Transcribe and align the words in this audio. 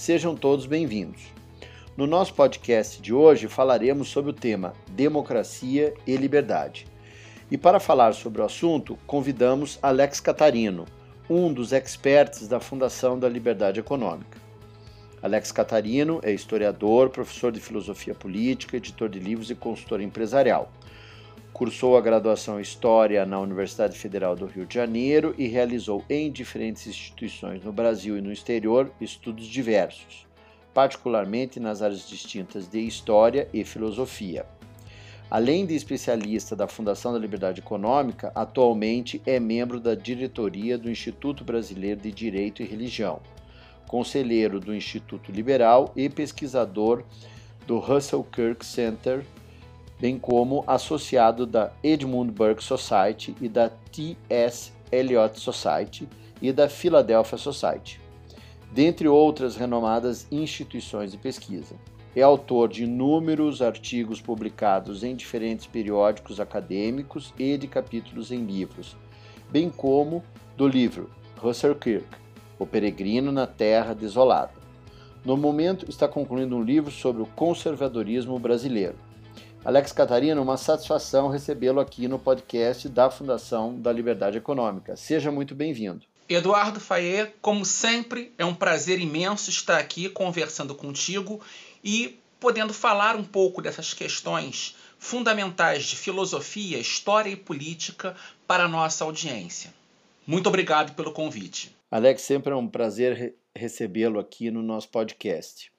Sejam 0.00 0.34
todos 0.34 0.64
bem-vindos. 0.64 1.20
No 1.94 2.06
nosso 2.06 2.32
podcast 2.32 3.02
de 3.02 3.12
hoje 3.12 3.48
falaremos 3.48 4.08
sobre 4.08 4.30
o 4.30 4.34
tema 4.34 4.72
Democracia 4.92 5.92
e 6.06 6.16
Liberdade. 6.16 6.86
E 7.50 7.58
para 7.58 7.78
falar 7.78 8.14
sobre 8.14 8.40
o 8.40 8.44
assunto, 8.46 8.98
convidamos 9.06 9.78
Alex 9.82 10.18
Catarino, 10.18 10.86
um 11.28 11.52
dos 11.52 11.70
experts 11.74 12.48
da 12.48 12.58
Fundação 12.58 13.18
da 13.18 13.28
Liberdade 13.28 13.78
Econômica. 13.78 14.38
Alex 15.22 15.52
Catarino 15.52 16.18
é 16.22 16.32
historiador, 16.32 17.10
professor 17.10 17.52
de 17.52 17.60
filosofia 17.60 18.14
política, 18.14 18.78
editor 18.78 19.06
de 19.06 19.18
livros 19.18 19.50
e 19.50 19.54
consultor 19.54 20.00
empresarial. 20.00 20.72
Cursou 21.52 21.96
a 21.96 22.00
graduação 22.00 22.58
em 22.58 22.62
História 22.62 23.26
na 23.26 23.38
Universidade 23.38 23.98
Federal 23.98 24.34
do 24.34 24.46
Rio 24.46 24.64
de 24.64 24.74
Janeiro 24.74 25.34
e 25.36 25.46
realizou 25.46 26.02
em 26.08 26.30
diferentes 26.30 26.86
instituições 26.86 27.62
no 27.62 27.72
Brasil 27.72 28.16
e 28.16 28.20
no 28.20 28.32
exterior 28.32 28.90
estudos 29.00 29.46
diversos, 29.46 30.26
particularmente 30.72 31.58
nas 31.60 31.82
áreas 31.82 32.08
distintas 32.08 32.68
de 32.68 32.80
História 32.80 33.48
e 33.52 33.64
Filosofia. 33.64 34.46
Além 35.30 35.66
de 35.66 35.74
especialista 35.74 36.56
da 36.56 36.66
Fundação 36.66 37.12
da 37.12 37.18
Liberdade 37.18 37.60
Econômica, 37.60 38.32
atualmente 38.34 39.20
é 39.26 39.38
membro 39.38 39.78
da 39.78 39.94
diretoria 39.94 40.78
do 40.78 40.90
Instituto 40.90 41.44
Brasileiro 41.44 42.00
de 42.00 42.10
Direito 42.10 42.62
e 42.62 42.66
Religião, 42.66 43.20
conselheiro 43.86 44.58
do 44.58 44.74
Instituto 44.74 45.30
Liberal 45.30 45.92
e 45.94 46.08
pesquisador 46.08 47.04
do 47.66 47.78
Russell 47.78 48.24
Kirk 48.24 48.64
Center 48.64 49.24
bem 50.00 50.18
como 50.18 50.64
associado 50.66 51.44
da 51.46 51.72
Edmund 51.84 52.32
Burke 52.32 52.64
Society 52.64 53.36
e 53.40 53.48
da 53.48 53.68
T.S. 53.68 54.72
Eliot 54.90 55.38
Society 55.38 56.08
e 56.40 56.50
da 56.52 56.70
Philadelphia 56.70 57.36
Society, 57.36 58.00
dentre 58.72 59.06
outras 59.06 59.56
renomadas 59.56 60.26
instituições 60.32 61.12
de 61.12 61.18
pesquisa. 61.18 61.76
É 62.16 62.22
autor 62.22 62.70
de 62.70 62.84
inúmeros 62.84 63.60
artigos 63.62 64.20
publicados 64.20 65.04
em 65.04 65.14
diferentes 65.14 65.66
periódicos 65.66 66.40
acadêmicos 66.40 67.32
e 67.38 67.56
de 67.56 67.68
capítulos 67.68 68.32
em 68.32 68.44
livros, 68.44 68.96
bem 69.50 69.70
como 69.70 70.24
do 70.56 70.66
livro 70.66 71.10
Russell 71.36 71.74
Kirk, 71.74 72.08
O 72.58 72.66
Peregrino 72.66 73.30
na 73.30 73.46
Terra 73.46 73.94
Desolada. 73.94 74.58
No 75.24 75.36
momento, 75.36 75.88
está 75.88 76.08
concluindo 76.08 76.56
um 76.56 76.62
livro 76.62 76.90
sobre 76.90 77.22
o 77.22 77.26
conservadorismo 77.26 78.38
brasileiro 78.38 78.96
Alex 79.62 79.92
Catarino, 79.92 80.40
uma 80.40 80.56
satisfação 80.56 81.28
recebê-lo 81.28 81.80
aqui 81.80 82.08
no 82.08 82.18
podcast 82.18 82.88
da 82.88 83.10
Fundação 83.10 83.78
da 83.78 83.92
Liberdade 83.92 84.38
Econômica. 84.38 84.96
Seja 84.96 85.30
muito 85.30 85.54
bem-vindo. 85.54 86.06
Eduardo 86.26 86.80
Faye, 86.80 87.26
como 87.42 87.64
sempre, 87.66 88.32
é 88.38 88.44
um 88.44 88.54
prazer 88.54 88.98
imenso 88.98 89.50
estar 89.50 89.78
aqui 89.78 90.08
conversando 90.08 90.74
contigo 90.74 91.42
e 91.84 92.18
podendo 92.38 92.72
falar 92.72 93.16
um 93.16 93.24
pouco 93.24 93.60
dessas 93.60 93.92
questões 93.92 94.76
fundamentais 94.98 95.84
de 95.84 95.96
filosofia, 95.96 96.78
história 96.78 97.28
e 97.28 97.36
política 97.36 98.16
para 98.46 98.64
a 98.64 98.68
nossa 98.68 99.04
audiência. 99.04 99.74
Muito 100.26 100.46
obrigado 100.46 100.94
pelo 100.94 101.12
convite. 101.12 101.76
Alex, 101.90 102.22
sempre 102.22 102.52
é 102.52 102.56
um 102.56 102.68
prazer 102.68 103.34
recebê-lo 103.54 104.18
aqui 104.18 104.50
no 104.50 104.62
nosso 104.62 104.88
podcast. 104.88 105.70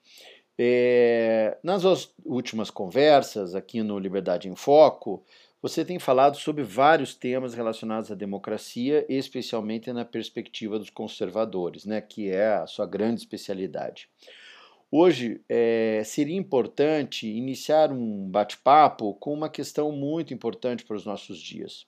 É, 0.58 1.56
nas 1.62 1.82
últimas 2.24 2.70
conversas 2.70 3.54
aqui 3.54 3.82
no 3.82 3.98
Liberdade 3.98 4.48
em 4.48 4.54
Foco, 4.54 5.24
você 5.62 5.84
tem 5.84 5.98
falado 5.98 6.36
sobre 6.36 6.64
vários 6.64 7.14
temas 7.14 7.54
relacionados 7.54 8.10
à 8.10 8.14
democracia, 8.14 9.06
especialmente 9.08 9.92
na 9.92 10.04
perspectiva 10.04 10.78
dos 10.78 10.90
conservadores, 10.90 11.86
né, 11.86 12.00
que 12.00 12.28
é 12.28 12.54
a 12.54 12.66
sua 12.66 12.84
grande 12.84 13.20
especialidade. 13.20 14.08
Hoje 14.90 15.40
é, 15.48 16.02
seria 16.04 16.36
importante 16.36 17.26
iniciar 17.26 17.92
um 17.92 18.28
bate-papo 18.28 19.14
com 19.14 19.32
uma 19.32 19.48
questão 19.48 19.90
muito 19.90 20.34
importante 20.34 20.84
para 20.84 20.96
os 20.96 21.06
nossos 21.06 21.38
dias. 21.38 21.86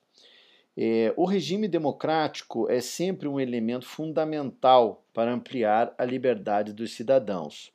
É, 0.77 1.13
o 1.15 1.25
regime 1.25 1.67
democrático 1.67 2.69
é 2.69 2.81
sempre 2.81 3.27
um 3.27 3.39
elemento 3.39 3.85
fundamental 3.85 5.05
para 5.13 5.31
ampliar 5.31 5.93
a 5.97 6.03
liberdade 6.03 6.73
dos 6.73 6.93
cidadãos. 6.93 7.74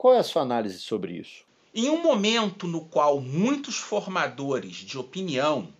Qual 0.00 0.14
é 0.14 0.18
a 0.20 0.24
sua 0.24 0.40
análise 0.40 0.78
sobre 0.78 1.12
isso? 1.12 1.44
Em 1.74 1.90
um 1.90 2.02
momento 2.02 2.66
no 2.66 2.86
qual 2.86 3.20
muitos 3.20 3.76
formadores 3.76 4.76
de 4.76 4.96
opinião, 4.96 5.74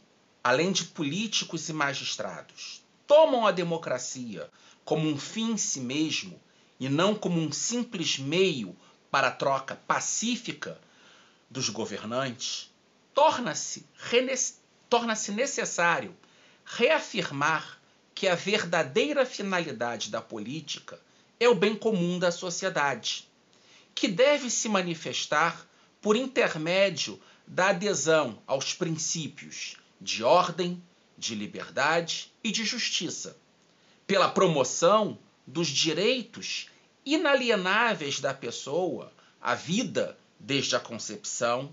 além 0.45 0.73
de 0.73 0.85
políticos 0.85 1.71
e 1.71 1.73
magistrados, 1.73 2.85
tomam 3.07 3.47
a 3.47 3.51
democracia 3.51 4.51
como 4.85 5.09
um 5.09 5.17
fim 5.17 5.53
em 5.53 5.57
si 5.57 5.81
mesmo 5.81 6.39
e 6.79 6.87
não 6.87 7.15
como 7.15 7.41
um 7.41 7.51
simples 7.51 8.19
meio 8.19 8.77
para 9.11 9.29
a 9.29 9.33
troca 9.33 9.75
pacífica 9.75 10.79
dos 11.49 11.71
governantes, 11.71 12.71
torna-se 13.15 13.87
torna 14.91 15.15
necessário 15.35 16.15
reafirmar 16.67 17.81
que 18.15 18.29
a 18.29 18.35
verdadeira 18.35 19.25
finalidade 19.25 20.11
da 20.11 20.21
política 20.21 21.01
é 21.41 21.49
o 21.49 21.55
bem 21.55 21.75
comum 21.75 22.19
da 22.19 22.31
sociedade 22.31 23.30
que 24.01 24.09
deve 24.09 24.49
se 24.49 24.67
manifestar 24.67 25.69
por 26.01 26.17
intermédio 26.17 27.21
da 27.47 27.69
adesão 27.69 28.43
aos 28.47 28.73
princípios 28.73 29.77
de 30.01 30.25
ordem, 30.25 30.83
de 31.19 31.35
liberdade 31.35 32.33
e 32.43 32.51
de 32.51 32.65
justiça, 32.65 33.37
pela 34.07 34.31
promoção 34.31 35.19
dos 35.47 35.69
direitos 35.69 36.71
inalienáveis 37.05 38.21
da 38.21 38.33
pessoa, 38.33 39.13
a 39.39 39.55
vida 39.55 40.17
desde 40.39 40.75
a 40.75 40.81
concepção, 40.81 41.71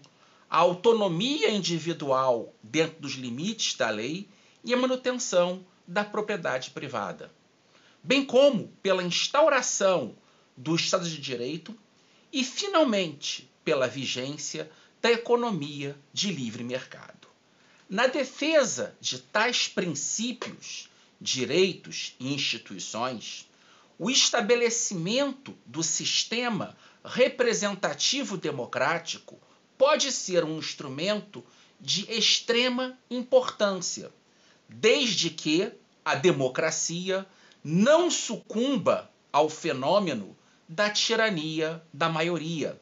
a 0.49 0.57
autonomia 0.57 1.49
individual 1.49 2.53
dentro 2.61 2.99
dos 2.99 3.13
limites 3.13 3.73
da 3.75 3.89
lei 3.89 4.27
e 4.65 4.73
a 4.73 4.77
manutenção 4.77 5.65
da 5.87 6.03
propriedade 6.03 6.71
privada, 6.71 7.31
bem 8.03 8.25
como 8.25 8.67
pela 8.83 9.01
instauração 9.01 10.13
do 10.57 10.75
Estado 10.75 11.09
de 11.09 11.21
Direito 11.21 11.73
e, 12.31 12.43
finalmente, 12.43 13.49
pela 13.63 13.87
vigência 13.87 14.69
da 15.01 15.11
economia 15.11 15.97
de 16.11 16.31
livre 16.31 16.63
mercado. 16.63 17.27
Na 17.89 18.07
defesa 18.07 18.95
de 18.99 19.19
tais 19.19 19.67
princípios, 19.67 20.89
direitos 21.19 22.15
e 22.19 22.33
instituições, 22.33 23.49
o 23.97 24.09
estabelecimento 24.09 25.57
do 25.65 25.81
sistema 25.81 26.77
representativo 27.03 28.37
democrático 28.37 29.39
pode 29.77 30.11
ser 30.11 30.43
um 30.43 30.57
instrumento 30.57 31.43
de 31.79 32.11
extrema 32.11 32.97
importância, 33.09 34.11
desde 34.67 35.29
que 35.29 35.71
a 36.03 36.15
democracia 36.15 37.25
não 37.63 38.09
sucumba 38.09 39.11
ao 39.31 39.49
fenômeno 39.49 40.35
da 40.67 40.89
tirania 40.89 41.81
da 41.93 42.09
maioria, 42.09 42.77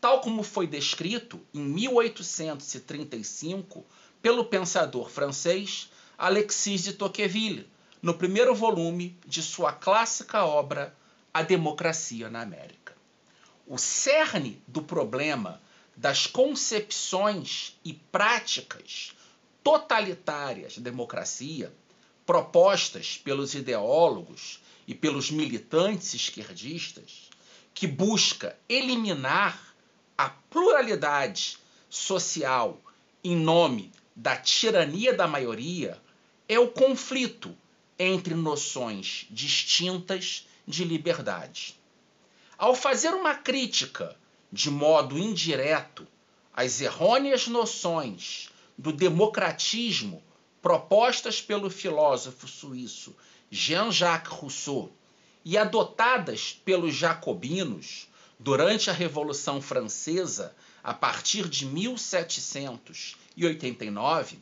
tal 0.00 0.20
como 0.20 0.42
foi 0.42 0.66
descrito 0.66 1.40
em 1.54 1.60
1835 1.60 3.86
pelo 4.20 4.46
pensador 4.46 5.08
francês 5.08 5.92
Alexis 6.18 6.82
de 6.82 6.94
Tocqueville, 6.94 7.70
no 8.02 8.14
primeiro 8.14 8.52
volume 8.54 9.16
de 9.26 9.42
sua 9.42 9.72
clássica 9.72 10.44
obra 10.44 10.94
A 11.32 11.42
Democracia 11.42 12.28
na 12.28 12.42
América. 12.42 12.96
O 13.66 13.78
cerne 13.78 14.62
do 14.66 14.82
problema 14.82 15.60
das 15.96 16.26
concepções 16.26 17.78
e 17.84 17.92
práticas 17.92 19.12
totalitárias 19.62 20.78
da 20.78 20.90
democracia 20.90 21.72
propostas 22.24 23.18
pelos 23.18 23.54
ideólogos 23.54 24.62
e 24.90 24.94
pelos 24.94 25.30
militantes 25.30 26.14
esquerdistas, 26.14 27.30
que 27.72 27.86
busca 27.86 28.58
eliminar 28.68 29.72
a 30.18 30.28
pluralidade 30.28 31.58
social 31.88 32.76
em 33.22 33.36
nome 33.36 33.92
da 34.16 34.34
tirania 34.36 35.14
da 35.14 35.28
maioria, 35.28 35.96
é 36.48 36.58
o 36.58 36.66
conflito 36.66 37.56
entre 37.96 38.34
noções 38.34 39.28
distintas 39.30 40.48
de 40.66 40.82
liberdade. 40.82 41.76
ao 42.58 42.74
fazer 42.74 43.14
uma 43.14 43.36
crítica, 43.36 44.16
de 44.52 44.70
modo 44.72 45.16
indireto, 45.16 46.04
às 46.52 46.80
errôneas 46.80 47.46
noções 47.46 48.50
do 48.76 48.92
democratismo 48.92 50.20
propostas 50.60 51.40
pelo 51.40 51.70
filósofo 51.70 52.48
suíço 52.48 53.14
Jean-Jacques 53.50 54.32
Rousseau 54.32 54.92
e 55.44 55.58
adotadas 55.58 56.60
pelos 56.64 56.94
jacobinos 56.94 58.06
durante 58.38 58.88
a 58.88 58.92
Revolução 58.92 59.60
Francesa 59.60 60.54
a 60.84 60.94
partir 60.94 61.48
de 61.48 61.66
1789, 61.66 64.38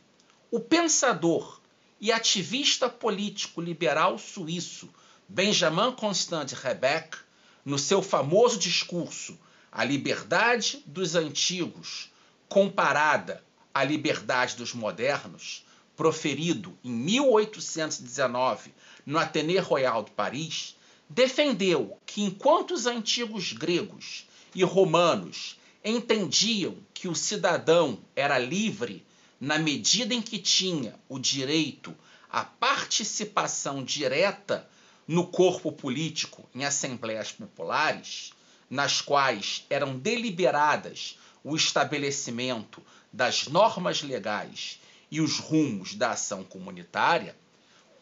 o 0.51 0.59
pensador 0.59 1.59
e 1.99 2.11
ativista 2.11 2.87
político 2.87 3.59
liberal 3.59 4.19
suíço 4.19 4.87
Benjamin 5.27 5.91
Constant 5.91 6.45
de 6.45 6.53
Rebec, 6.55 7.17
no 7.65 7.79
seu 7.79 8.03
famoso 8.03 8.59
discurso 8.59 9.39
A 9.71 9.83
Liberdade 9.83 10.83
dos 10.85 11.15
Antigos, 11.15 12.11
comparada 12.47 13.43
à 13.73 13.83
liberdade 13.83 14.55
dos 14.55 14.73
modernos, 14.73 15.65
proferido 15.95 16.77
em 16.83 16.91
1819 16.91 18.71
no 19.09 19.17
Athénée 19.17 19.57
Royal 19.57 20.03
de 20.03 20.11
Paris, 20.11 20.75
defendeu 21.09 21.97
que 22.05 22.21
enquanto 22.21 22.75
os 22.75 22.85
antigos 22.85 23.53
gregos 23.53 24.27
e 24.53 24.63
romanos 24.63 25.59
entendiam 25.83 26.77
que 26.93 27.07
o 27.07 27.15
cidadão 27.15 27.99
era 28.15 28.37
livre 28.37 29.03
na 29.41 29.57
medida 29.57 30.13
em 30.13 30.21
que 30.21 30.37
tinha 30.37 30.93
o 31.09 31.17
direito 31.17 31.95
à 32.29 32.45
participação 32.45 33.83
direta 33.83 34.69
no 35.07 35.25
corpo 35.25 35.71
político 35.71 36.47
em 36.53 36.63
assembleias 36.63 37.31
populares, 37.31 38.31
nas 38.69 39.01
quais 39.01 39.65
eram 39.71 39.97
deliberadas 39.97 41.17
o 41.43 41.55
estabelecimento 41.55 42.79
das 43.11 43.47
normas 43.47 44.03
legais 44.03 44.79
e 45.09 45.19
os 45.19 45.39
rumos 45.39 45.95
da 45.95 46.11
ação 46.11 46.43
comunitária, 46.43 47.35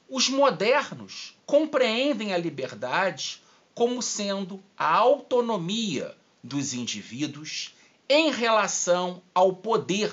os 0.10 0.30
modernos 0.30 1.38
compreendem 1.46 2.34
a 2.34 2.38
liberdade 2.38 3.42
como 3.74 4.02
sendo 4.02 4.64
a 4.78 4.96
autonomia 4.96 6.16
dos 6.44 6.74
indivíduos 6.74 7.76
em 8.10 8.32
relação 8.32 9.22
ao 9.34 9.54
poder 9.54 10.12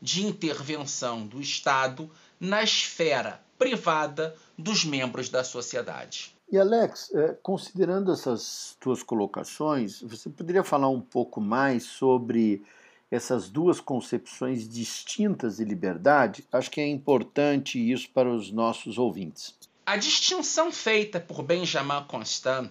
de 0.00 0.24
intervenção 0.24 1.26
do 1.26 1.40
Estado 1.40 2.10
na 2.38 2.62
esfera 2.62 3.40
privada 3.58 4.34
dos 4.58 4.84
membros 4.84 5.28
da 5.28 5.44
sociedade. 5.44 6.34
E 6.50 6.58
Alex, 6.58 7.10
é, 7.14 7.36
considerando 7.42 8.12
essas 8.12 8.76
tuas 8.78 9.02
colocações, 9.02 10.02
você 10.02 10.28
poderia 10.28 10.62
falar 10.62 10.88
um 10.88 11.00
pouco 11.00 11.40
mais 11.40 11.84
sobre 11.84 12.62
essas 13.12 13.50
duas 13.50 13.78
concepções 13.78 14.66
distintas 14.66 15.58
de 15.58 15.64
liberdade? 15.66 16.46
Acho 16.50 16.70
que 16.70 16.80
é 16.80 16.88
importante 16.88 17.78
isso 17.78 18.08
para 18.08 18.26
os 18.26 18.50
nossos 18.50 18.96
ouvintes. 18.96 19.54
A 19.84 19.98
distinção 19.98 20.72
feita 20.72 21.20
por 21.20 21.42
Benjamin 21.42 22.04
Constant 22.08 22.70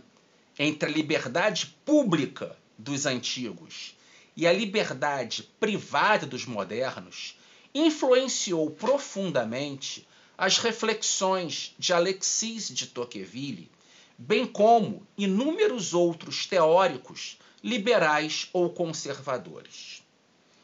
entre 0.58 0.90
a 0.90 0.92
liberdade 0.92 1.76
pública 1.86 2.58
dos 2.76 3.06
antigos 3.06 3.96
e 4.36 4.48
a 4.48 4.52
liberdade 4.52 5.44
privada 5.60 6.26
dos 6.26 6.48
modernos 6.48 7.38
influenciou 7.72 8.72
profundamente 8.72 10.08
as 10.36 10.58
reflexões 10.58 11.76
de 11.78 11.94
Alexis 11.94 12.70
de 12.70 12.88
Tocqueville, 12.88 13.70
bem 14.18 14.48
como 14.48 15.06
inúmeros 15.16 15.94
outros 15.94 16.48
teóricos 16.48 17.38
liberais 17.64 18.50
ou 18.52 18.72
conservadores. 18.72 20.00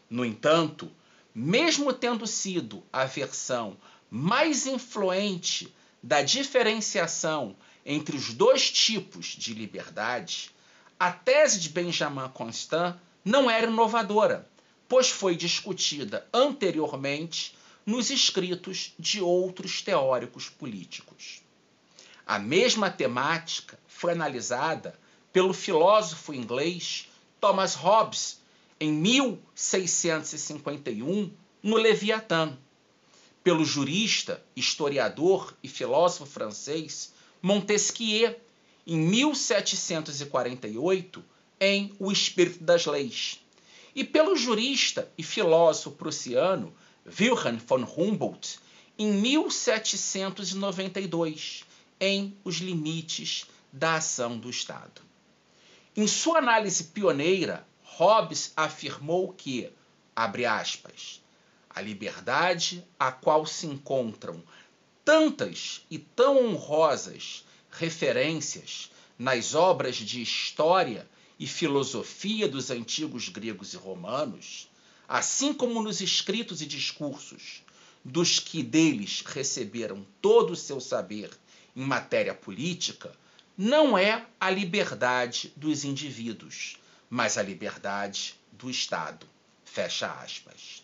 No 0.10 0.24
entanto, 0.24 0.92
mesmo 1.34 1.94
tendo 1.94 2.26
sido 2.26 2.84
a 2.92 3.06
versão 3.06 3.78
mais 4.10 4.66
influente 4.66 5.74
da 6.02 6.22
diferenciação 6.22 7.56
entre 7.86 8.16
os 8.16 8.34
dois 8.34 8.72
tipos 8.72 9.28
de 9.28 9.54
liberdade, 9.54 10.52
a 11.00 11.12
tese 11.12 11.60
de 11.60 11.70
Benjamin 11.70 12.30
Constant 12.34 12.96
não 13.24 13.52
era 13.52 13.68
inovadora, 13.68 14.50
pois 14.88 15.10
foi 15.10 15.36
discutida 15.36 16.28
anteriormente 16.34 17.56
nos 17.86 18.10
escritos 18.10 18.94
de 18.98 19.22
outros 19.22 19.82
teóricos 19.82 20.50
políticos. 20.50 21.42
A 22.26 22.40
mesma 22.40 22.90
temática 22.90 23.80
foi 23.88 24.12
analisada 24.14 24.98
pelo 25.32 25.54
filósofo 25.54 26.34
inglês 26.34 27.08
Thomas 27.40 27.76
Hobbes 27.76 28.42
em 28.80 28.92
1651 28.92 31.32
no 31.64 31.76
Leviatã, 31.76 32.56
pelo 33.44 33.66
jurista, 33.66 34.44
historiador 34.56 35.56
e 35.64 35.68
filósofo 35.68 36.26
francês 36.26 37.14
Montesquieu 37.42 38.40
em 38.86 38.98
1748 38.98 41.26
em 41.60 41.92
O 42.00 42.12
Espírito 42.12 42.64
das 42.64 42.86
Leis, 42.86 43.42
e 43.96 44.04
pelo 44.04 44.36
jurista 44.36 45.12
e 45.18 45.24
filósofo 45.24 45.90
prussiano 45.92 46.72
Wilhelm 47.20 47.58
von 47.58 47.84
Humboldt 47.84 48.60
em 49.00 49.14
1792 49.14 51.64
em 52.00 52.36
Os 52.44 52.58
Limites 52.58 53.46
da 53.72 53.96
Ação 53.96 54.38
do 54.38 54.50
Estado. 54.50 55.02
Em 55.96 56.06
sua 56.06 56.40
análise 56.40 56.84
pioneira, 56.86 57.66
Hobbes 57.98 58.54
afirmou 58.56 59.34
que, 59.34 59.72
abre 60.16 60.46
aspas, 60.46 61.20
a 61.68 61.82
liberdade 61.82 62.86
a 63.00 63.12
qual 63.12 63.44
se 63.44 63.66
encontram 63.66 64.44
tantas 65.04 65.84
e 65.90 65.98
tão 65.98 66.46
honrosas 66.46 67.44
referências 67.72 68.92
nas 69.18 69.56
obras 69.56 69.96
de 69.96 70.22
história 70.22 71.10
e 71.40 71.48
filosofia 71.48 72.48
dos 72.48 72.70
antigos 72.70 73.30
gregos 73.30 73.74
e 73.74 73.78
romanos, 73.78 74.70
assim 75.08 75.52
como 75.52 75.82
nos 75.82 76.00
escritos 76.00 76.62
e 76.62 76.68
discursos 76.68 77.64
dos 78.06 78.38
que 78.38 78.62
deles 78.62 79.24
receberam 79.26 80.06
todo 80.22 80.54
o 80.54 80.56
seu 80.56 80.80
saber 80.80 81.32
em 81.76 81.82
matéria 81.82 82.36
política, 82.36 83.12
não 83.58 83.98
é 83.98 84.24
a 84.40 84.52
liberdade 84.52 85.52
dos 85.56 85.84
indivíduos, 85.84 86.78
mas 87.10 87.38
a 87.38 87.44
liberdade 87.44 88.36
do 88.52 88.70
Estado. 88.70 89.28
Fecha 89.64 90.12
aspas. 90.12 90.84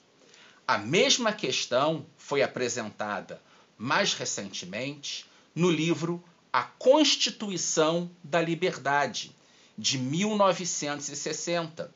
A 0.67 0.77
mesma 0.77 1.33
questão 1.33 2.05
foi 2.17 2.41
apresentada 2.41 3.41
mais 3.77 4.13
recentemente 4.13 5.25
no 5.53 5.69
livro 5.69 6.23
a 6.51 6.63
Constituição 6.63 8.09
da 8.23 8.39
Liberdade, 8.39 9.35
de 9.77 9.97
1960, 9.97 11.91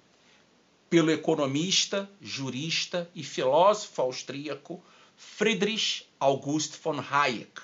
pelo 0.90 1.12
economista, 1.12 2.10
jurista 2.20 3.10
e 3.14 3.24
filósofo 3.24 4.02
austríaco 4.02 4.84
Friedrich 5.16 6.08
August 6.20 6.80
von 6.82 7.00
Hayek, 7.00 7.62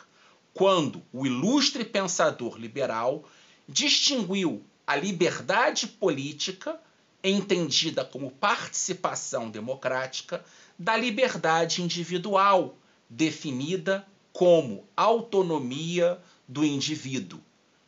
quando 0.53 1.03
o 1.11 1.25
ilustre 1.25 1.83
pensador 1.83 2.57
liberal 2.57 3.27
distinguiu 3.67 4.63
a 4.85 4.95
liberdade 4.95 5.87
política, 5.87 6.79
entendida 7.23 8.03
como 8.03 8.31
participação 8.31 9.49
democrática, 9.49 10.43
da 10.77 10.97
liberdade 10.97 11.81
individual, 11.81 12.77
definida 13.09 14.05
como 14.33 14.85
autonomia 14.97 16.19
do 16.47 16.65
indivíduo, 16.65 17.39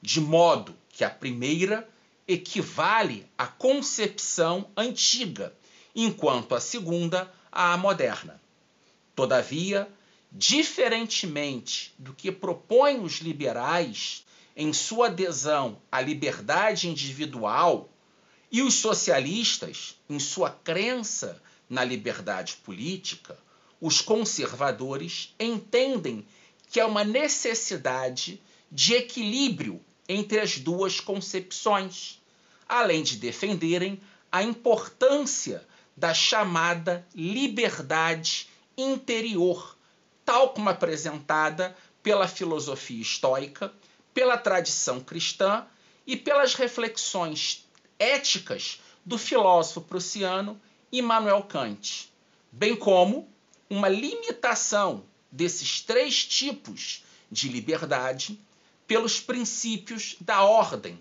de 0.02 0.22
modo 0.22 0.76
que 0.90 1.04
a 1.04 1.10
primeira 1.10 1.88
equivale 2.28 3.28
à 3.38 3.46
concepção 3.46 4.70
antiga, 4.78 5.54
enquanto 5.96 6.56
a 6.56 6.62
segunda 6.62 7.32
à 7.52 7.76
moderna. 7.78 8.42
Todavia, 9.16 9.88
diferentemente 10.32 11.94
do 11.98 12.14
que 12.14 12.32
propõem 12.32 13.02
os 13.02 13.20
liberais 13.20 14.26
em 14.56 14.72
sua 14.72 15.08
adesão 15.08 15.82
à 15.92 16.00
liberdade 16.00 16.88
individual 16.88 17.90
e 18.52 18.62
os 18.62 18.76
socialistas 18.76 20.00
em 20.10 20.20
sua 20.20 20.50
crença 20.50 21.42
na 21.70 21.84
liberdade 21.84 22.56
política, 22.64 23.38
os 23.82 24.02
conservadores 24.02 25.36
entendem 25.40 26.26
que 26.70 26.80
é 26.80 26.86
uma 26.86 27.04
necessidade 27.04 28.42
de 28.72 28.94
equilíbrio 28.94 29.82
entre 30.08 30.40
as 30.40 30.58
duas 30.58 31.00
concepções, 31.00 32.22
além 32.68 33.04
de 33.04 33.18
defenderem 33.18 34.00
a 34.32 34.44
importância 34.44 35.66
da 35.96 36.14
chamada 36.14 37.06
liberdade 37.16 38.48
interior, 38.78 39.78
tal 40.24 40.50
como 40.50 40.70
apresentada 40.70 41.76
pela 42.04 42.28
filosofia 42.28 43.02
estoica, 43.02 43.74
pela 44.16 44.38
tradição 44.38 45.02
cristã 45.02 45.68
e 46.08 46.16
pelas 46.16 46.54
reflexões 46.54 47.68
éticas 48.00 48.80
do 49.06 49.18
filósofo 49.18 49.82
prussiano 49.82 50.60
Immanuel 50.90 51.44
Kant, 51.44 52.10
bem 52.50 52.78
como 52.78 53.30
uma 53.70 53.90
limitação 53.90 55.04
desses 55.30 55.82
três 55.82 56.24
tipos 56.24 57.04
de 57.30 57.50
liberdade 57.50 58.40
pelos 58.88 59.20
princípios 59.20 60.16
da 60.22 60.44
ordem, 60.44 60.98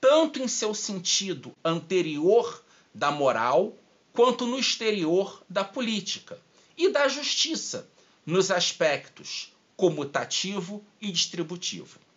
tanto 0.00 0.42
em 0.42 0.48
seu 0.48 0.74
sentido 0.74 1.54
anterior 1.64 2.64
da 2.92 3.12
moral, 3.12 3.76
quanto 4.12 4.44
no 4.46 4.58
exterior 4.58 5.44
da 5.48 5.62
política, 5.62 6.40
e 6.76 6.88
da 6.88 7.06
justiça, 7.06 7.88
nos 8.26 8.50
aspectos 8.50 9.52
comutativo 9.76 10.84
e 11.00 11.12
distributivo. 11.12 12.07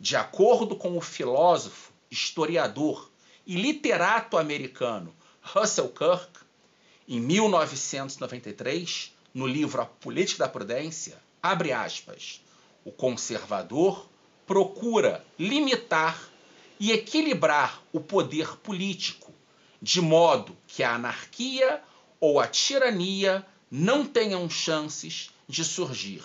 De 0.00 0.14
acordo 0.14 0.76
com 0.76 0.96
o 0.96 1.00
filósofo, 1.00 1.92
historiador 2.08 3.10
e 3.44 3.56
literato 3.56 4.38
americano 4.38 5.12
Russell 5.42 5.88
Kirk, 5.88 6.38
em 7.08 7.18
1993, 7.18 9.12
no 9.34 9.46
livro 9.46 9.82
A 9.82 9.86
Política 9.86 10.44
da 10.44 10.48
Prudência, 10.48 11.18
abre 11.42 11.72
aspas, 11.72 12.40
o 12.84 12.92
conservador 12.92 14.06
procura 14.46 15.24
limitar 15.38 16.28
e 16.78 16.92
equilibrar 16.92 17.82
o 17.92 18.00
poder 18.00 18.56
político, 18.58 19.34
de 19.82 20.00
modo 20.00 20.56
que 20.66 20.82
a 20.82 20.94
anarquia 20.94 21.82
ou 22.20 22.38
a 22.38 22.46
tirania 22.46 23.44
não 23.70 24.06
tenham 24.06 24.48
chances 24.48 25.30
de 25.48 25.64
surgir. 25.64 26.22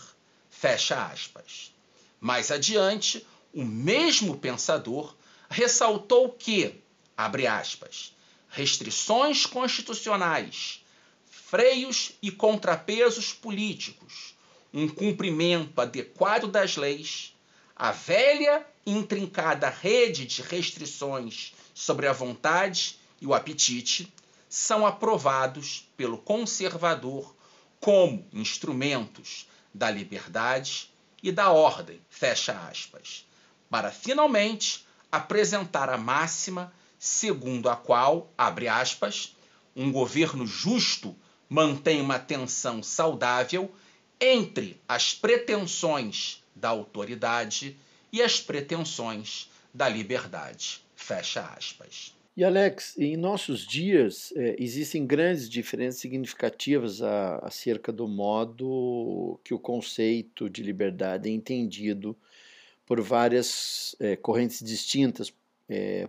Fecha 0.50 1.06
aspas. 1.06 1.74
Mais 2.20 2.52
adiante, 2.52 3.26
o 3.54 3.64
mesmo 3.64 4.38
pensador 4.38 5.16
ressaltou 5.50 6.30
que, 6.30 6.82
abre 7.16 7.46
aspas, 7.46 8.16
restrições 8.50 9.46
constitucionais, 9.46 10.84
freios 11.30 12.14
e 12.22 12.32
contrapesos 12.32 13.32
políticos, 13.32 14.34
um 14.74 14.88
cumprimento 14.88 15.80
adequado 15.80 16.48
das 16.48 16.76
leis, 16.78 17.36
a 17.76 17.92
velha 17.92 18.66
e 18.86 18.92
intrincada 18.92 19.70
rede 19.70 20.26
de 20.26 20.42
restrições 20.42 21.54
sobre 21.74 22.08
a 22.08 22.14
vontade 22.14 22.98
e 23.22 23.28
o 23.28 23.34
apetite 23.34 24.12
são 24.50 24.86
aprovados 24.86 25.88
pelo 25.96 26.18
conservador 26.18 27.36
como 27.80 28.28
instrumentos 28.34 29.48
da 29.74 29.90
liberdade 29.92 30.90
e 31.22 31.32
da 31.32 31.52
ordem, 31.52 32.00
fecha 32.10 32.54
aspas, 32.68 33.26
para 33.74 33.90
finalmente 33.90 34.86
apresentar 35.12 35.90
a 35.90 35.98
máxima 35.98 36.72
segundo 37.00 37.68
a 37.68 37.76
qual, 37.76 38.32
abre 38.38 38.68
aspas, 38.68 39.36
um 39.76 39.92
governo 39.92 40.46
justo 40.46 41.16
mantém 41.50 42.00
uma 42.00 42.20
tensão 42.20 42.84
saudável 42.84 43.74
entre 44.22 44.80
as 44.88 45.16
pretensões 45.16 46.44
da 46.56 46.70
autoridade 46.70 47.76
e 48.12 48.22
as 48.22 48.40
pretensões 48.40 49.50
da 49.74 49.90
liberdade. 49.90 50.82
Fecha 50.96 51.42
aspas. 51.58 52.14
E 52.38 52.44
Alex, 52.44 52.96
em 52.96 53.18
nossos 53.18 53.66
dias 53.66 54.32
é, 54.36 54.56
existem 54.60 55.04
grandes 55.04 55.50
diferenças 55.50 56.00
significativas 56.00 57.02
a, 57.02 57.38
acerca 57.38 57.92
do 57.92 58.08
modo 58.08 59.40
que 59.44 59.52
o 59.52 59.58
conceito 59.58 60.48
de 60.48 60.62
liberdade 60.62 61.28
é 61.28 61.32
entendido 61.32 62.16
por 62.86 63.02
várias 63.02 63.96
é, 64.00 64.16
correntes 64.16 64.64
distintas, 64.64 65.34
é, 65.70 66.08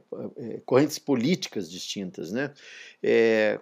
correntes 0.66 0.98
políticas 0.98 1.70
distintas, 1.70 2.32
né? 2.32 2.52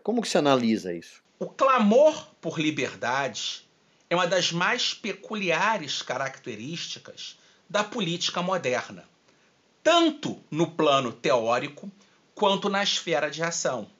como 0.02 0.22
que 0.22 0.28
se 0.28 0.38
analisa 0.38 0.92
isso? 0.92 1.22
O 1.38 1.46
clamor 1.46 2.28
por 2.40 2.58
liberdade 2.58 3.68
é 4.08 4.14
uma 4.14 4.26
das 4.26 4.52
mais 4.52 4.94
peculiares 4.94 6.00
características 6.00 7.38
da 7.68 7.84
política 7.84 8.42
moderna, 8.42 9.04
tanto 9.82 10.42
no 10.50 10.70
plano 10.70 11.12
teórico 11.12 11.90
quanto 12.34 12.68
na 12.68 12.82
esfera 12.82 13.30
de 13.30 13.42
ação. 13.42 13.90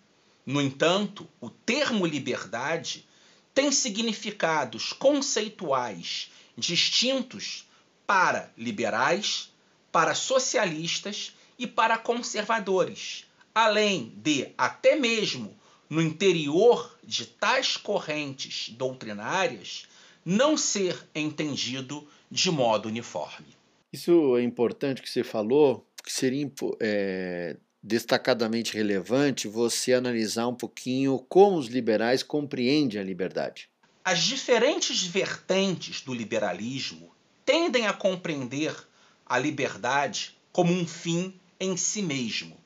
No 0.45 0.61
entanto, 0.61 1.29
o 1.41 1.49
termo 1.49 2.07
liberdade 2.07 3.07
tem 3.55 3.71
significados 3.71 4.93
conceituais 4.93 6.31
distintos 6.57 7.67
para 8.07 8.51
liberais, 8.57 9.53
para 9.91 10.15
socialistas 10.15 11.35
e 11.59 11.67
para 11.67 11.99
conservadores, 11.99 13.27
além 13.55 14.13
de, 14.17 14.49
até 14.57 14.97
mesmo 14.97 15.55
no 15.89 16.01
interior 16.01 16.99
de 17.05 17.27
tais 17.27 17.77
correntes 17.77 18.71
doutrinárias, 18.71 19.87
não 20.25 20.57
ser 20.57 20.99
entendido 21.15 22.09
de 22.31 22.51
modo 22.51 22.89
uniforme. 22.89 23.49
Isso 23.93 24.37
é 24.37 24.43
importante 24.43 25.03
que 25.03 25.11
você 25.11 25.23
falou, 25.23 25.87
que 26.03 26.11
seria 26.11 26.51
é, 26.81 27.57
destacadamente 27.83 28.75
relevante 28.75 29.47
você 29.47 29.93
analisar 29.93 30.47
um 30.47 30.55
pouquinho 30.55 31.19
como 31.29 31.59
os 31.59 31.67
liberais 31.67 32.23
compreendem 32.23 32.99
a 32.99 33.05
liberdade. 33.05 33.69
As 34.05 34.21
diferentes 34.21 35.05
vertentes 35.05 36.01
do 36.01 36.15
liberalismo 36.15 37.13
tendem 37.53 37.87
a 37.87 37.93
compreender 37.93 38.75
a 39.27 39.39
liberdade 39.39 40.35
como 40.51 40.73
um 40.73 40.87
fim 40.87 41.39
em 41.61 41.77
si 41.77 42.01
mesmo. 42.01 42.57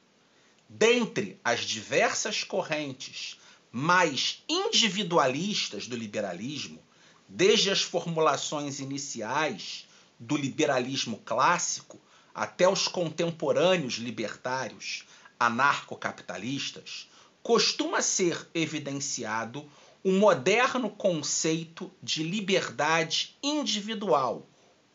Dentre 0.68 1.40
as 1.42 1.62
diversas 1.64 2.44
correntes 2.44 3.36
mais 3.72 4.44
individualistas 4.48 5.88
do 5.88 5.96
liberalismo, 5.96 6.80
desde 7.28 7.68
as 7.68 7.82
formulações 7.82 8.78
iniciais 8.78 9.88
do 10.20 10.36
liberalismo 10.36 11.20
clássico 11.24 12.00
até 12.32 12.68
os 12.68 12.86
contemporâneos 12.86 13.94
libertários 13.94 15.04
anarcocapitalistas, 15.36 17.10
costuma 17.42 18.00
ser 18.00 18.48
evidenciado 18.54 19.68
um 20.04 20.16
moderno 20.16 20.88
conceito 20.88 21.90
de 22.00 22.22
liberdade 22.22 23.36
individual 23.42 24.46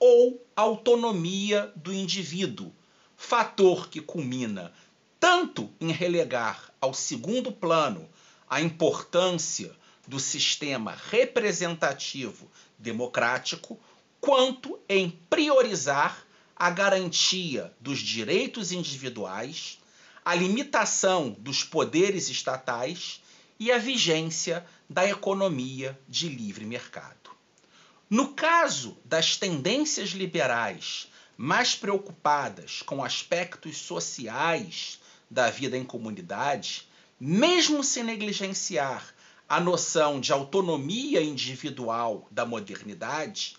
ou 0.04 0.44
autonomia 0.56 1.72
do 1.76 1.94
indivíduo, 1.94 2.74
fator 3.16 3.88
que 3.88 4.02
culmina 4.02 4.74
tanto 5.20 5.70
em 5.80 5.92
relegar 5.92 6.74
ao 6.82 6.92
segundo 6.92 7.52
plano 7.52 8.10
a 8.50 8.60
importância 8.60 9.72
do 10.08 10.20
sistema 10.20 10.98
representativo 11.12 12.50
democrático, 12.80 13.80
quanto 14.20 14.80
em 14.90 15.12
priorizar 15.30 16.26
a 16.56 16.72
garantia 16.72 17.72
dos 17.80 18.00
direitos 18.00 18.72
individuais, 18.72 19.78
a 20.26 20.34
limitação 20.34 21.30
dos 21.38 21.64
poderes 21.64 22.28
estatais 22.28 23.22
e 23.60 23.72
a 23.72 23.78
vigência 23.78 24.66
da 24.90 25.08
economia 25.08 25.96
de 26.10 26.28
livre 26.28 26.66
mercado. 26.66 27.21
No 28.12 28.34
caso 28.34 28.98
das 29.06 29.38
tendências 29.38 30.10
liberais 30.10 31.08
mais 31.38 31.76
preocupadas 31.76 32.82
com 32.82 33.02
aspectos 33.02 33.78
sociais 33.78 35.00
da 35.30 35.50
vida 35.50 35.78
em 35.78 35.86
comunidade, 35.86 36.90
mesmo 37.18 37.82
se 37.86 38.04
negligenciar 38.04 39.16
a 39.48 39.62
noção 39.62 40.20
de 40.20 40.34
autonomia 40.34 41.22
individual 41.24 42.28
da 42.30 42.46
modernidade, 42.46 43.56